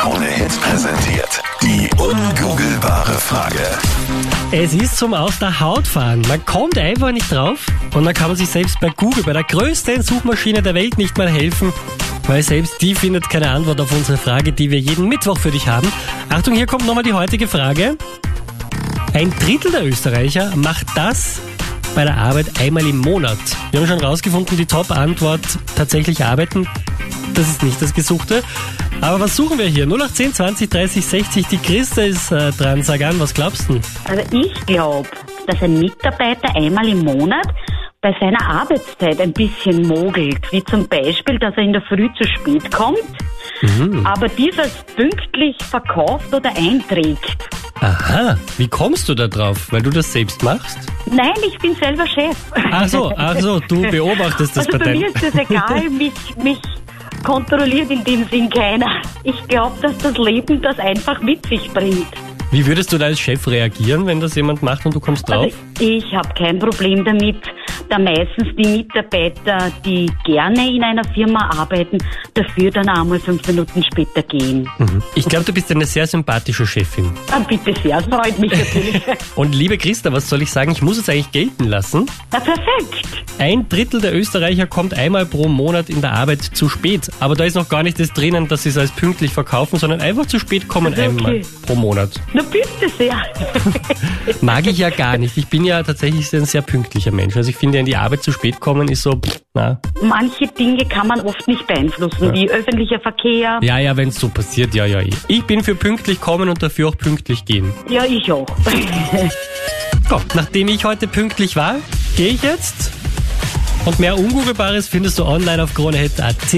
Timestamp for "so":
52.86-53.10, 53.38-53.58, 99.00-99.12, 104.16-104.28, 110.08-110.20